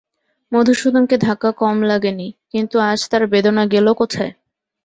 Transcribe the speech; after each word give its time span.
মধুসূদনকে 0.51 1.15
ধাক্কা 1.17 1.49
কম 1.61 1.77
লাগে 1.83 2.11
নি, 2.11 2.27
কিন্তু 2.51 2.75
আজ 2.89 2.99
তার 3.11 3.23
বেদনা 3.27 3.63
গেল 3.73 3.87
কোথায়? 3.93 4.31